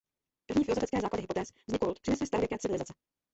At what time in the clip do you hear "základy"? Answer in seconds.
1.01-1.21